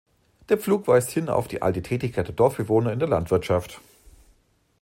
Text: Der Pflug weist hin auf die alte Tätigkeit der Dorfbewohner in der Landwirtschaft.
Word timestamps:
Der 0.49 0.57
Pflug 0.57 0.87
weist 0.87 1.11
hin 1.11 1.29
auf 1.29 1.47
die 1.47 1.61
alte 1.61 1.83
Tätigkeit 1.83 2.25
der 2.27 2.33
Dorfbewohner 2.33 2.91
in 2.91 2.97
der 2.97 3.07
Landwirtschaft. 3.07 3.81